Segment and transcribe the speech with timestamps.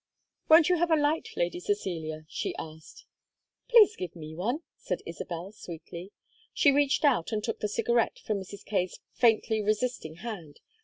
[0.49, 3.05] "Won't you have a light, Lady Cecilia?" she asked.
[3.69, 6.11] "Please give me one," said Isabel, sweetly.
[6.55, 8.65] She reached out and took the cigarette from Mrs.
[8.65, 10.59] Kaye's faintly resisting hand.